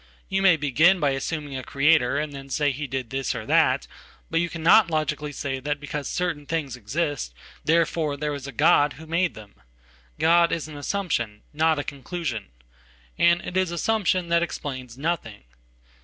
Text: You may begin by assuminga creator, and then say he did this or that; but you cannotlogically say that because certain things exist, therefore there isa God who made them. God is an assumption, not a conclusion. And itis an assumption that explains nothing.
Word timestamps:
You 0.29 0.41
may 0.41 0.57
begin 0.57 0.99
by 0.99 1.11
assuminga 1.11 1.63
creator, 1.63 2.17
and 2.17 2.33
then 2.33 2.49
say 2.49 2.71
he 2.71 2.87
did 2.87 3.11
this 3.11 3.35
or 3.35 3.45
that; 3.45 3.85
but 4.31 4.39
you 4.39 4.49
cannotlogically 4.49 5.31
say 5.31 5.59
that 5.59 5.79
because 5.79 6.09
certain 6.09 6.47
things 6.47 6.75
exist, 6.75 7.35
therefore 7.63 8.17
there 8.17 8.33
isa 8.33 8.51
God 8.51 8.93
who 8.93 9.05
made 9.05 9.35
them. 9.35 9.53
God 10.17 10.51
is 10.51 10.67
an 10.67 10.75
assumption, 10.75 11.43
not 11.53 11.77
a 11.77 11.83
conclusion. 11.83 12.47
And 13.19 13.43
itis 13.43 13.69
an 13.69 13.75
assumption 13.75 14.29
that 14.29 14.41
explains 14.41 14.97
nothing. 14.97 15.43